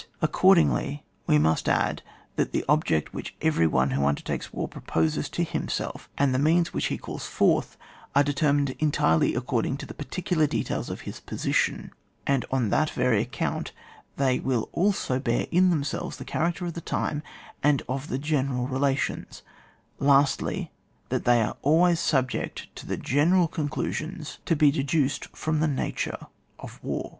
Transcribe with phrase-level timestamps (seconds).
[0.19, 2.01] Accordingly, we must add
[2.35, 6.73] that the object which every one who undertakes war proposes to himself, and the means
[6.73, 7.77] which he calls forth,
[8.15, 11.91] are determined entirely according to the particular details of his position;
[12.25, 13.73] and on that very account
[14.17, 17.21] they will also bear in them selves the character of the time
[17.61, 19.43] and of the general relations;
[19.99, 20.71] lastly,
[21.09, 25.67] that they are always subject to the genenU con elusions to be deduced from the
[25.67, 26.25] nature
[26.57, 27.09] of war.